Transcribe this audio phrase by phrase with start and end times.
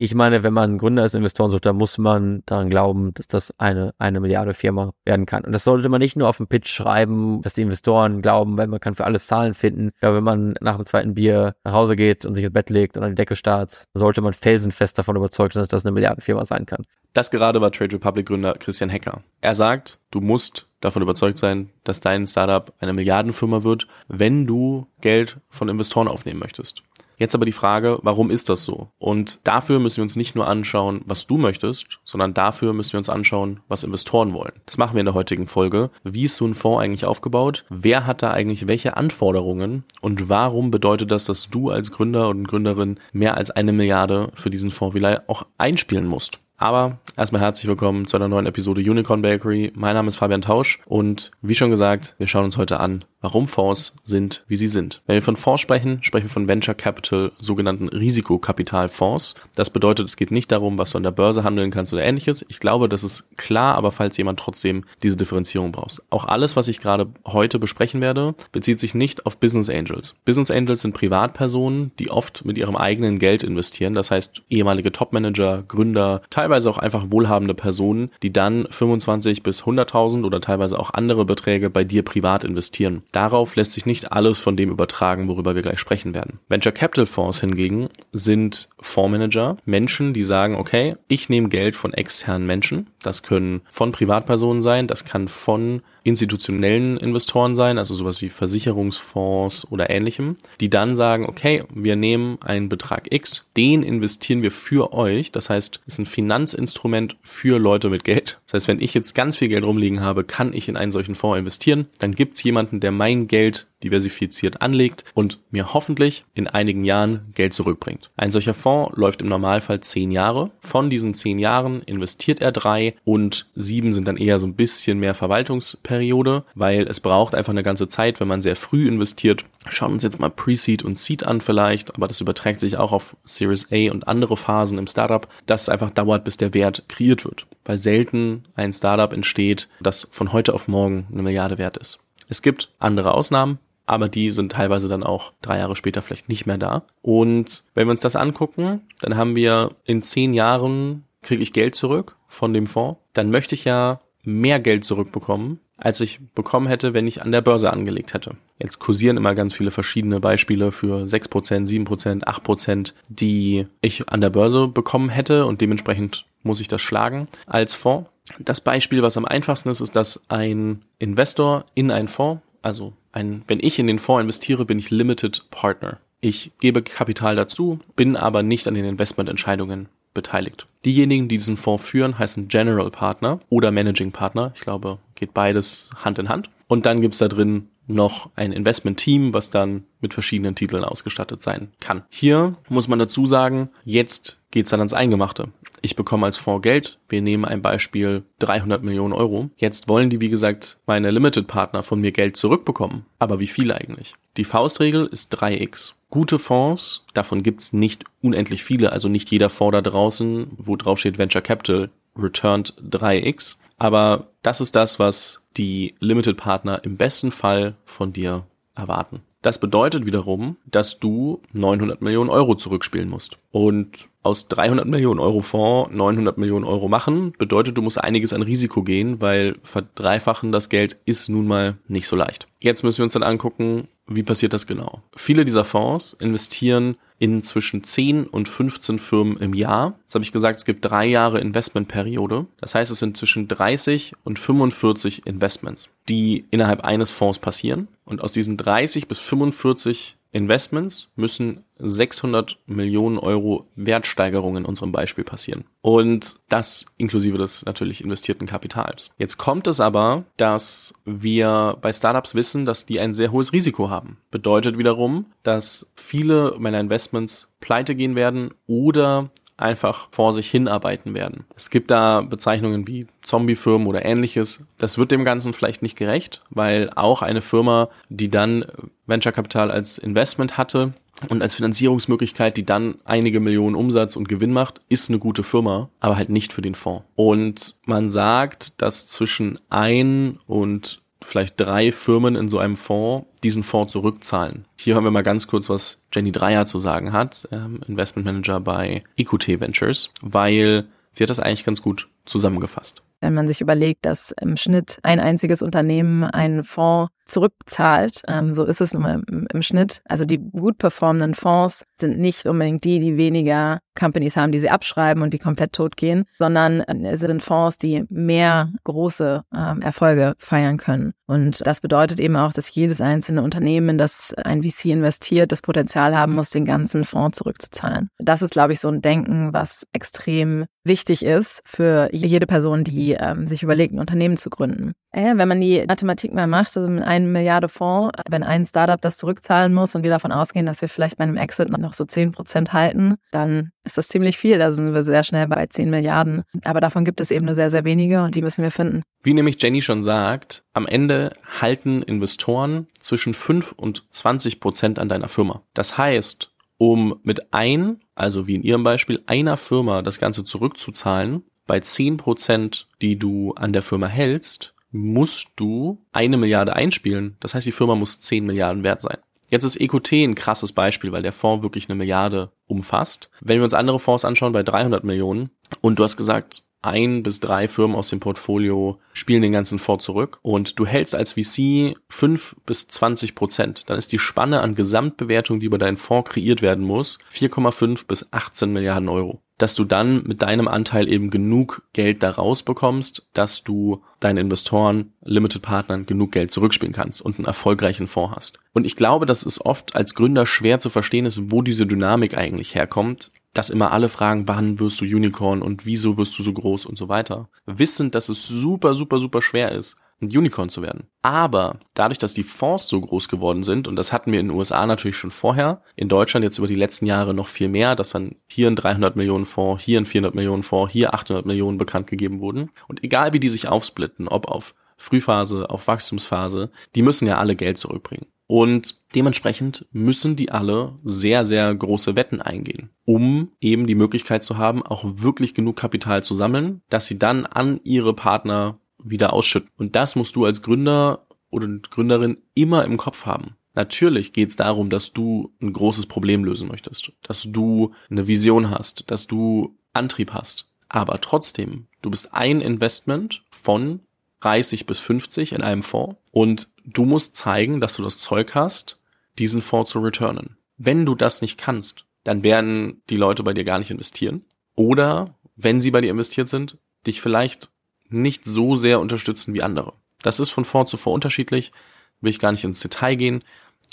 [0.00, 3.52] Ich meine, wenn man Gründer ist, Investoren sucht, dann muss man daran glauben, dass das
[3.58, 5.44] eine, eine Milliarde Firma werden kann.
[5.44, 8.68] Und das sollte man nicht nur auf dem Pitch schreiben, dass die Investoren glauben, weil
[8.68, 9.90] man kann für alles Zahlen finden.
[10.00, 12.96] Ja, wenn man nach dem zweiten Bier nach Hause geht und sich ins Bett legt
[12.96, 16.20] und an die Decke starrt, sollte man felsenfest davon überzeugt sein, dass das eine Milliarde
[16.20, 16.84] Firma sein kann.
[17.12, 19.22] Das gerade war Trade Republic Gründer Christian Hecker.
[19.40, 24.86] Er sagt, du musst davon überzeugt sein, dass dein Startup eine Milliardenfirma wird, wenn du
[25.00, 26.82] Geld von Investoren aufnehmen möchtest.
[27.18, 28.88] Jetzt aber die Frage, warum ist das so?
[28.98, 32.98] Und dafür müssen wir uns nicht nur anschauen, was du möchtest, sondern dafür müssen wir
[32.98, 34.52] uns anschauen, was Investoren wollen.
[34.66, 35.90] Das machen wir in der heutigen Folge.
[36.04, 37.64] Wie ist so ein Fonds eigentlich aufgebaut?
[37.70, 39.82] Wer hat da eigentlich welche Anforderungen?
[40.00, 44.50] Und warum bedeutet das, dass du als Gründer und Gründerin mehr als eine Milliarde für
[44.50, 46.38] diesen Fonds vielleicht auch einspielen musst?
[46.60, 49.70] Aber erstmal herzlich willkommen zu einer neuen Episode Unicorn Bakery.
[49.76, 53.46] Mein Name ist Fabian Tausch und wie schon gesagt, wir schauen uns heute an, warum
[53.46, 55.02] Fonds sind, wie sie sind.
[55.06, 59.36] Wenn wir von Fonds sprechen, sprechen wir von Venture Capital, sogenannten Risikokapitalfonds.
[59.54, 62.44] Das bedeutet, es geht nicht darum, was du an der Börse handeln kannst oder ähnliches.
[62.48, 66.02] Ich glaube, das ist klar, aber falls jemand trotzdem diese Differenzierung braucht.
[66.10, 70.16] Auch alles, was ich gerade heute besprechen werde, bezieht sich nicht auf Business Angels.
[70.24, 73.94] Business Angels sind Privatpersonen, die oft mit ihrem eigenen Geld investieren.
[73.94, 80.24] Das heißt, ehemalige Topmanager, Gründer, teilweise auch einfach wohlhabende Personen, die dann 25 bis 100.000
[80.24, 83.02] oder teilweise auch andere Beträge bei dir privat investieren.
[83.12, 86.40] Darauf lässt sich nicht alles von dem übertragen, worüber wir gleich sprechen werden.
[86.48, 92.46] Venture Capital Fonds hingegen sind Fondsmanager, Menschen, die sagen, okay, ich nehme Geld von externen
[92.46, 92.88] Menschen.
[93.02, 99.70] Das können von Privatpersonen sein, das kann von institutionellen Investoren sein, also sowas wie Versicherungsfonds
[99.70, 104.92] oder ähnlichem, die dann sagen, okay, wir nehmen einen Betrag X, den investieren wir für
[104.94, 105.30] euch.
[105.32, 106.06] Das heißt, es ist ein
[106.38, 108.40] Finanzinstrument für Leute mit Geld.
[108.46, 111.16] Das heißt, wenn ich jetzt ganz viel Geld rumliegen habe, kann ich in einen solchen
[111.16, 111.86] Fonds investieren.
[111.98, 117.32] Dann gibt es jemanden, der mein Geld diversifiziert anlegt und mir hoffentlich in einigen Jahren
[117.34, 118.10] Geld zurückbringt.
[118.16, 120.50] Ein solcher Fonds läuft im Normalfall zehn Jahre.
[120.60, 124.98] Von diesen zehn Jahren investiert er drei und sieben sind dann eher so ein bisschen
[124.98, 129.44] mehr Verwaltungsperiode, weil es braucht einfach eine ganze Zeit, wenn man sehr früh investiert.
[129.68, 133.16] Schauen uns jetzt mal Pre-Seed und Seed an vielleicht, aber das überträgt sich auch auf
[133.24, 137.46] Series A und andere Phasen im Startup, dass einfach dauert, bis der Wert kreiert wird,
[137.64, 142.00] weil selten ein Startup entsteht, das von heute auf morgen eine Milliarde wert ist.
[142.28, 143.58] Es gibt andere Ausnahmen,
[143.88, 146.82] aber die sind teilweise dann auch drei Jahre später vielleicht nicht mehr da.
[147.02, 151.74] Und wenn wir uns das angucken, dann haben wir in zehn Jahren kriege ich Geld
[151.74, 156.92] zurück von dem Fonds, dann möchte ich ja mehr Geld zurückbekommen, als ich bekommen hätte,
[156.92, 158.36] wenn ich an der Börse angelegt hätte.
[158.58, 164.30] Jetzt kursieren immer ganz viele verschiedene Beispiele für 6%, 7%, 8%, die ich an der
[164.30, 168.10] Börse bekommen hätte und dementsprechend muss ich das schlagen als Fonds.
[168.38, 173.42] Das Beispiel, was am einfachsten ist, ist, dass ein Investor in einen Fonds, also ein,
[173.46, 175.98] wenn ich in den Fonds investiere, bin ich Limited Partner.
[176.20, 180.66] Ich gebe Kapital dazu, bin aber nicht an den Investmententscheidungen beteiligt.
[180.84, 184.52] Diejenigen, die diesen Fonds führen, heißen General Partner oder Managing Partner.
[184.54, 186.50] Ich glaube, geht beides Hand in Hand.
[186.66, 191.72] Und dann gibt's da drin noch ein Investment-Team, was dann mit verschiedenen Titeln ausgestattet sein
[191.80, 192.02] kann.
[192.10, 195.48] Hier muss man dazu sagen, jetzt geht's dann ans Eingemachte.
[195.80, 196.98] Ich bekomme als Fonds Geld.
[197.08, 199.50] Wir nehmen ein Beispiel 300 Millionen Euro.
[199.56, 203.06] Jetzt wollen die, wie gesagt, meine Limited-Partner von mir Geld zurückbekommen.
[203.18, 204.14] Aber wie viel eigentlich?
[204.36, 205.92] Die Faustregel ist 3x.
[206.10, 210.98] Gute Fonds, davon gibt's nicht unendlich viele, also nicht jeder Fonds da draußen, wo drauf
[210.98, 213.56] steht Venture Capital, returned 3x.
[213.78, 218.44] Aber das ist das, was die Limited-Partner im besten Fall von dir
[218.74, 219.22] erwarten.
[219.40, 223.38] Das bedeutet wiederum, dass du 900 Millionen Euro zurückspielen musst.
[223.52, 228.42] Und aus 300 Millionen Euro Fonds 900 Millionen Euro machen, bedeutet, du musst einiges an
[228.42, 232.48] Risiko gehen, weil verdreifachen das Geld ist nun mal nicht so leicht.
[232.58, 235.02] Jetzt müssen wir uns dann angucken, wie passiert das genau?
[235.14, 239.98] Viele dieser Fonds investieren in zwischen 10 und 15 Firmen im Jahr.
[240.02, 242.46] Jetzt habe ich gesagt, es gibt drei Jahre Investmentperiode.
[242.60, 247.88] Das heißt, es sind zwischen 30 und 45 Investments, die innerhalb eines Fonds passieren.
[248.04, 255.24] Und aus diesen 30 bis 45 Investments müssen 600 Millionen Euro Wertsteigerungen in unserem Beispiel
[255.24, 255.64] passieren.
[255.80, 259.10] Und das inklusive des natürlich investierten Kapitals.
[259.18, 263.90] Jetzt kommt es aber, dass wir bei Startups wissen, dass die ein sehr hohes Risiko
[263.90, 264.18] haben.
[264.30, 271.44] Bedeutet wiederum, dass viele meiner Investments pleite gehen werden oder einfach vor sich hinarbeiten werden.
[271.56, 274.60] Es gibt da Bezeichnungen wie Zombiefirmen oder ähnliches.
[274.78, 278.64] Das wird dem Ganzen vielleicht nicht gerecht, weil auch eine Firma, die dann
[279.06, 280.94] Venture Capital als Investment hatte,
[281.28, 285.90] und als Finanzierungsmöglichkeit, die dann einige Millionen Umsatz und Gewinn macht, ist eine gute Firma,
[286.00, 287.04] aber halt nicht für den Fonds.
[287.14, 293.62] Und man sagt, dass zwischen ein und vielleicht drei Firmen in so einem Fonds diesen
[293.62, 294.64] Fonds zurückzahlen.
[294.78, 298.60] Hier hören wir mal ganz kurz, was Jenny Dreier zu sagen hat, ähm, Investment Manager
[298.60, 303.02] bei EQT Ventures, weil sie hat das eigentlich ganz gut zusammengefasst.
[303.20, 308.22] Wenn man sich überlegt, dass im Schnitt ein einziges Unternehmen einen Fonds zurückzahlt.
[308.26, 310.02] Ähm, so ist es nun mal im, im, Schnitt.
[310.06, 314.70] Also die gut performenden Fonds sind nicht unbedingt die, die weniger Companies haben, die sie
[314.70, 319.82] abschreiben und die komplett tot gehen, sondern äh, es sind Fonds, die mehr große ähm,
[319.82, 321.12] Erfolge feiern können.
[321.26, 325.60] Und das bedeutet eben auch, dass jedes einzelne Unternehmen, in das ein VC investiert, das
[325.60, 328.08] Potenzial haben muss, den ganzen Fonds zurückzuzahlen.
[328.18, 333.07] Das ist, glaube ich, so ein Denken, was extrem wichtig ist für jede Person, die
[333.12, 334.92] ähm, sich überlegt, ein Unternehmen zu gründen.
[335.10, 339.00] Äh, wenn man die Mathematik mal macht, also mit einem Milliarde Fonds, wenn ein Startup
[339.00, 342.04] das zurückzahlen muss und wir davon ausgehen, dass wir vielleicht bei einem Exit noch so
[342.04, 344.58] 10 Prozent halten, dann ist das ziemlich viel.
[344.58, 346.42] Da sind wir sehr schnell bei 10 Milliarden.
[346.64, 349.02] Aber davon gibt es eben nur sehr, sehr wenige und die müssen wir finden.
[349.22, 355.08] Wie nämlich Jenny schon sagt, am Ende halten Investoren zwischen 5 und 20 Prozent an
[355.08, 355.62] deiner Firma.
[355.74, 361.42] Das heißt, um mit ein, also wie in Ihrem Beispiel, einer Firma das Ganze zurückzuzahlen,
[361.68, 367.36] bei 10 Prozent, die du an der Firma hältst, musst du eine Milliarde einspielen.
[367.38, 369.18] Das heißt, die Firma muss 10 Milliarden wert sein.
[369.50, 373.30] Jetzt ist EQT ein krasses Beispiel, weil der Fonds wirklich eine Milliarde umfasst.
[373.40, 375.50] Wenn wir uns andere Fonds anschauen bei 300 Millionen
[375.80, 380.04] und du hast gesagt, ein bis drei Firmen aus dem Portfolio spielen den ganzen Fonds
[380.04, 384.76] zurück und du hältst als VC fünf bis zwanzig Prozent, dann ist die Spanne an
[384.76, 389.84] Gesamtbewertung, die über deinen Fonds kreiert werden muss, 4,5 bis 18 Milliarden Euro dass du
[389.84, 396.06] dann mit deinem Anteil eben genug Geld da rausbekommst, dass du deinen Investoren, Limited Partnern
[396.06, 398.58] genug Geld zurückspielen kannst und einen erfolgreichen Fonds hast.
[398.72, 402.36] Und ich glaube, dass es oft als Gründer schwer zu verstehen ist, wo diese Dynamik
[402.36, 406.52] eigentlich herkommt, dass immer alle fragen, wann wirst du Unicorn und wieso wirst du so
[406.52, 407.48] groß und so weiter.
[407.66, 411.06] Wissend, dass es super, super, super schwer ist, ein Unicorn zu werden.
[411.22, 414.56] Aber dadurch, dass die Fonds so groß geworden sind, und das hatten wir in den
[414.56, 418.10] USA natürlich schon vorher, in Deutschland jetzt über die letzten Jahre noch viel mehr, dass
[418.10, 422.06] dann hier ein 300 Millionen Fonds, hier ein 400 Millionen Fonds, hier 800 Millionen bekannt
[422.06, 422.70] gegeben wurden.
[422.88, 427.54] Und egal wie die sich aufsplitten, ob auf Frühphase, auf Wachstumsphase, die müssen ja alle
[427.54, 428.26] Geld zurückbringen.
[428.48, 434.56] Und dementsprechend müssen die alle sehr, sehr große Wetten eingehen, um eben die Möglichkeit zu
[434.56, 439.70] haben, auch wirklich genug Kapital zu sammeln, dass sie dann an ihre Partner wieder ausschütten.
[439.76, 443.56] Und das musst du als Gründer oder Gründerin immer im Kopf haben.
[443.74, 448.70] Natürlich geht es darum, dass du ein großes Problem lösen möchtest, dass du eine Vision
[448.70, 450.68] hast, dass du Antrieb hast.
[450.88, 454.00] Aber trotzdem, du bist ein Investment von
[454.40, 459.00] 30 bis 50 in einem Fonds und du musst zeigen, dass du das Zeug hast,
[459.38, 460.56] diesen Fonds zu returnen.
[460.76, 464.44] Wenn du das nicht kannst, dann werden die Leute bei dir gar nicht investieren.
[464.74, 467.70] Oder wenn sie bei dir investiert sind, dich vielleicht
[468.10, 469.92] nicht so sehr unterstützen wie andere.
[470.22, 471.72] Das ist von Fonds zu Fonds unterschiedlich,
[472.20, 473.44] will ich gar nicht ins Detail gehen,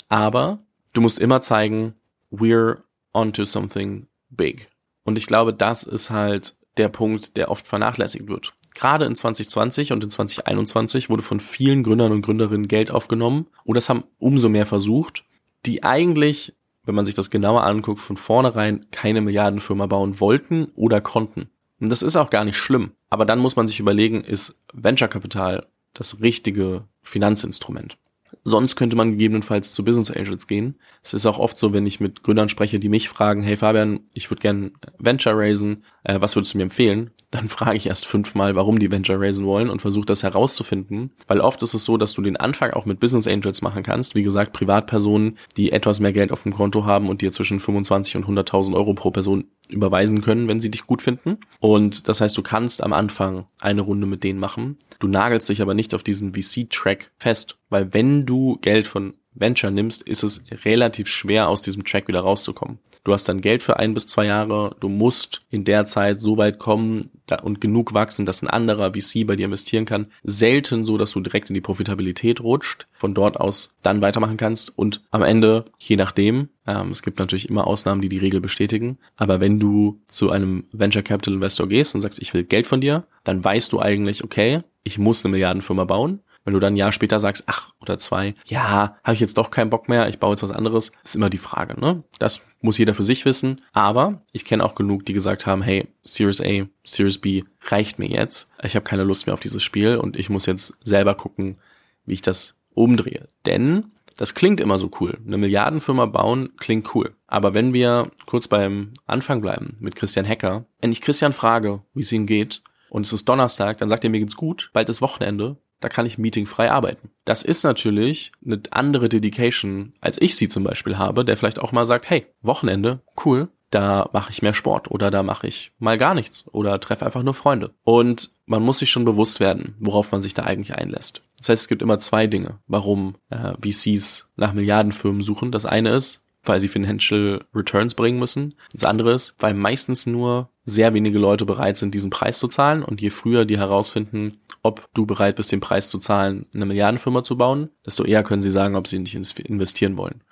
[0.08, 0.58] aber
[0.92, 1.94] du musst immer zeigen,
[2.32, 2.78] we're
[3.12, 4.68] onto something big.
[5.04, 8.54] Und ich glaube, das ist halt der Punkt, der oft vernachlässigt wird.
[8.74, 13.74] Gerade in 2020 und in 2021 wurde von vielen Gründern und Gründerinnen Geld aufgenommen und
[13.74, 15.24] das haben umso mehr versucht,
[15.64, 16.54] die eigentlich,
[16.84, 21.48] wenn man sich das genauer anguckt, von vornherein keine Milliardenfirma bauen wollten oder konnten.
[21.80, 22.92] Und das ist auch gar nicht schlimm.
[23.10, 27.98] Aber dann muss man sich überlegen, ist Venture Capital das richtige Finanzinstrument?
[28.44, 30.78] Sonst könnte man gegebenenfalls zu Business Angels gehen.
[31.02, 34.00] Es ist auch oft so, wenn ich mit Gründern spreche, die mich fragen, hey Fabian,
[34.14, 37.10] ich würde gerne Venture raisen, äh, was würdest du mir empfehlen?
[37.30, 41.40] Dann frage ich erst fünfmal, warum die Venture raisen wollen und versuche das herauszufinden, weil
[41.40, 44.14] oft ist es so, dass du den Anfang auch mit Business Angels machen kannst.
[44.14, 48.16] Wie gesagt, Privatpersonen, die etwas mehr Geld auf dem Konto haben und dir zwischen 25
[48.16, 51.38] und 100.000 Euro pro Person überweisen können, wenn sie dich gut finden.
[51.58, 54.76] Und das heißt, du kannst am Anfang eine Runde mit denen machen.
[55.00, 59.70] Du nagelst dich aber nicht auf diesen VC-Track fest, weil wenn du Geld von Venture
[59.70, 62.78] nimmst, ist es relativ schwer, aus diesem Track wieder rauszukommen.
[63.04, 66.36] Du hast dann Geld für ein bis zwei Jahre, du musst in der Zeit so
[66.36, 67.10] weit kommen
[67.42, 70.06] und genug wachsen, dass ein anderer VC bei dir investieren kann.
[70.24, 74.76] Selten so, dass du direkt in die Profitabilität rutscht, von dort aus dann weitermachen kannst
[74.76, 78.98] und am Ende, je nachdem, ähm, es gibt natürlich immer Ausnahmen, die die Regel bestätigen,
[79.16, 82.80] aber wenn du zu einem Venture Capital Investor gehst und sagst, ich will Geld von
[82.80, 86.76] dir, dann weißt du eigentlich, okay, ich muss eine Milliardenfirma bauen wenn du dann ein
[86.76, 90.20] Jahr später sagst, ach, oder zwei, ja, habe ich jetzt doch keinen Bock mehr, ich
[90.20, 92.04] baue jetzt was anderes, ist immer die Frage, ne?
[92.20, 93.62] Das muss jeder für sich wissen.
[93.72, 98.08] Aber ich kenne auch genug, die gesagt haben, hey, Series A, Series B reicht mir
[98.08, 98.50] jetzt.
[98.62, 101.58] Ich habe keine Lust mehr auf dieses Spiel und ich muss jetzt selber gucken,
[102.04, 103.26] wie ich das umdrehe.
[103.44, 105.18] Denn das klingt immer so cool.
[105.26, 107.16] Eine Milliardenfirma bauen klingt cool.
[107.26, 112.02] Aber wenn wir kurz beim Anfang bleiben mit Christian Hecker, wenn ich Christian frage, wie
[112.02, 115.02] es ihm geht, und es ist Donnerstag, dann sagt er, mir geht's gut, bald ist
[115.02, 117.10] Wochenende, da kann ich meetingfrei arbeiten.
[117.24, 121.72] Das ist natürlich eine andere Dedication, als ich sie zum Beispiel habe, der vielleicht auch
[121.72, 125.98] mal sagt, hey, Wochenende, cool, da mache ich mehr Sport oder da mache ich mal
[125.98, 127.74] gar nichts oder treffe einfach nur Freunde.
[127.82, 131.22] Und man muss sich schon bewusst werden, worauf man sich da eigentlich einlässt.
[131.38, 135.50] Das heißt, es gibt immer zwei Dinge, warum äh, VCs nach Milliardenfirmen suchen.
[135.50, 138.54] Das eine ist, weil sie Financial Returns bringen müssen.
[138.72, 142.82] Das andere ist, weil meistens nur sehr wenige Leute bereit sind, diesen Preis zu zahlen.
[142.82, 147.22] Und je früher die herausfinden, ob du bereit bist, den Preis zu zahlen, eine Milliardenfirma
[147.22, 150.22] zu bauen, desto eher können sie sagen, ob sie nicht investieren wollen.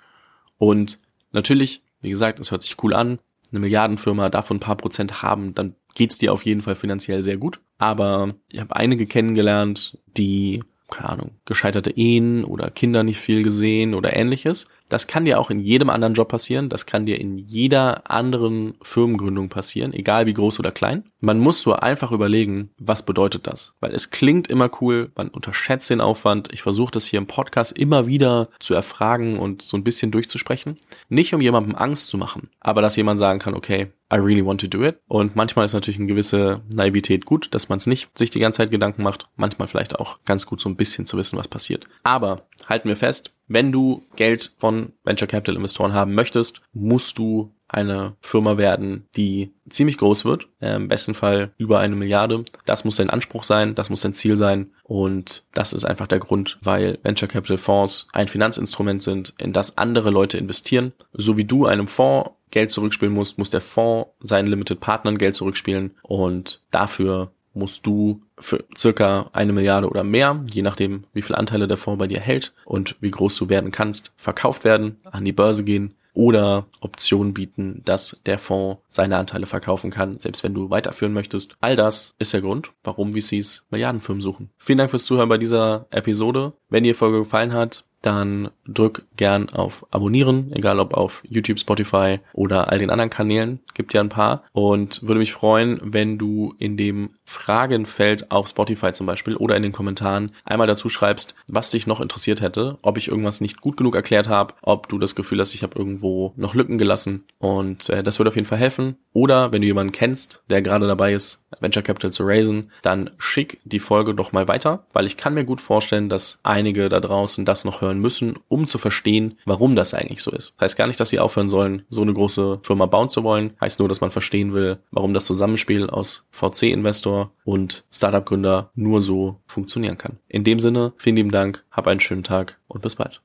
[0.57, 0.99] Und
[1.31, 3.19] natürlich, wie gesagt, es hört sich cool an,
[3.51, 7.37] eine Milliardenfirma davon ein paar Prozent haben, dann geht's dir auf jeden Fall finanziell sehr
[7.37, 7.61] gut.
[7.77, 13.93] Aber ich habe einige kennengelernt, die keine Ahnung, gescheiterte Ehen oder Kinder nicht viel gesehen
[13.93, 14.67] oder ähnliches.
[14.89, 16.69] Das kann dir auch in jedem anderen Job passieren.
[16.69, 21.05] Das kann dir in jeder anderen Firmengründung passieren, egal wie groß oder klein.
[21.21, 23.73] Man muss so einfach überlegen, was bedeutet das?
[23.79, 26.53] Weil es klingt immer cool, man unterschätzt den Aufwand.
[26.53, 30.77] Ich versuche das hier im Podcast immer wieder zu erfragen und so ein bisschen durchzusprechen.
[31.09, 34.61] Nicht um jemandem Angst zu machen, aber dass jemand sagen kann, okay, I really want
[34.61, 34.99] to do it.
[35.07, 38.57] Und manchmal ist natürlich eine gewisse Naivität gut, dass man es nicht sich die ganze
[38.57, 39.27] Zeit Gedanken macht.
[39.35, 41.85] Manchmal vielleicht auch ganz gut so ein bisschen zu wissen, was passiert.
[42.03, 47.51] Aber halten wir fest, wenn du Geld von Venture Capital Investoren haben möchtest, musst du
[47.67, 52.45] eine Firma werden, die ziemlich groß wird, äh, im besten Fall über eine Milliarde.
[52.65, 56.19] Das muss dein Anspruch sein, das muss dein Ziel sein und das ist einfach der
[56.19, 60.93] Grund, weil Venture Capital Fonds ein Finanzinstrument sind, in das andere Leute investieren.
[61.13, 65.35] So wie du einem Fonds Geld zurückspielen musst, muss der Fonds seinen Limited Partnern Geld
[65.35, 71.37] zurückspielen und dafür musst du für circa eine Milliarde oder mehr, je nachdem, wie viele
[71.37, 75.25] Anteile der Fonds bei dir hält und wie groß du werden kannst, verkauft werden, an
[75.25, 80.53] die Börse gehen oder Optionen bieten, dass der Fonds seine Anteile verkaufen kann, selbst wenn
[80.53, 81.57] du weiterführen möchtest.
[81.59, 84.49] All das ist der Grund, warum VCs Milliardenfirmen suchen.
[84.57, 86.53] Vielen Dank fürs Zuhören bei dieser Episode.
[86.69, 91.59] Wenn dir die Folge gefallen hat, dann drück gern auf Abonnieren, egal ob auf YouTube,
[91.59, 93.59] Spotify oder all den anderen Kanälen.
[93.73, 94.43] Gibt ja ein paar.
[94.51, 99.63] Und würde mich freuen, wenn du in dem Fragenfeld auf Spotify zum Beispiel oder in
[99.63, 103.77] den Kommentaren einmal dazu schreibst, was dich noch interessiert hätte, ob ich irgendwas nicht gut
[103.77, 107.23] genug erklärt habe, ob du das Gefühl hast, ich habe irgendwo noch Lücken gelassen.
[107.39, 108.97] Und äh, das würde auf jeden Fall helfen.
[109.13, 113.59] Oder wenn du jemanden kennst, der gerade dabei ist, Venture Capital zu raisen, dann schick
[113.63, 117.45] die Folge doch mal weiter, weil ich kann mir gut vorstellen, dass einige da draußen
[117.45, 120.53] das noch hören müssen, um zu verstehen, warum das eigentlich so ist.
[120.57, 123.53] Das heißt gar nicht, dass sie aufhören sollen, so eine große Firma bauen zu wollen.
[123.59, 129.39] Heißt nur, dass man verstehen will, warum das Zusammenspiel aus VC-Investor und Startup-Gründer nur so
[129.45, 130.17] funktionieren kann.
[130.27, 133.21] In dem Sinne, vielen lieben Dank, hab einen schönen Tag und bis bald.